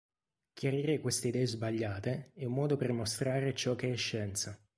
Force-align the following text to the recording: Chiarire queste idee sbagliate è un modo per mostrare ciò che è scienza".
Chiarire 0.53 0.97
queste 0.99 1.27
idee 1.27 1.45
sbagliate 1.45 2.31
è 2.33 2.43
un 2.45 2.53
modo 2.53 2.75
per 2.75 2.91
mostrare 2.91 3.53
ciò 3.53 3.75
che 3.75 3.91
è 3.91 3.95
scienza". 3.95 4.59